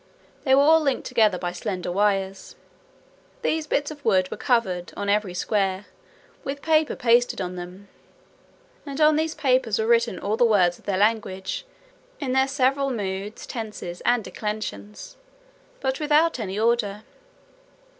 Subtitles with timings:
[0.45, 2.55] They were all linked together by slender wires.
[3.43, 5.85] These bits of wood were covered, on every square,
[6.43, 7.87] with paper pasted on them;
[8.83, 11.67] and on these papers were written all the words of their language,
[12.19, 15.17] in their several moods, tenses, and declensions;
[15.81, 17.03] but without any order.